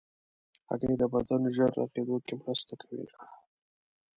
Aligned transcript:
هګۍ 0.69 0.93
د 0.99 1.03
بدن 1.13 1.41
ژر 1.55 1.69
رغېدو 1.79 2.15
کې 2.25 2.33
مرسته 2.43 2.73
کوي. 2.81 3.07